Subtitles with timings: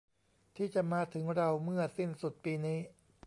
[0.55, 2.79] ที่จะมาถึงเราเมื่อสิ้นสุดปีนี้